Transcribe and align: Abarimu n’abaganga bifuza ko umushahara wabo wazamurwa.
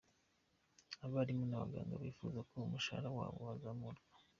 Abarimu 1.05 1.43
n’abaganga 1.47 1.93
bifuza 2.03 2.39
ko 2.49 2.53
umushahara 2.67 3.09
wabo 3.17 3.37
wazamurwa. 3.47 4.05